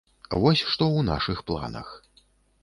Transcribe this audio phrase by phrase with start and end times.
[0.43, 1.93] Вось што ў нашых планах.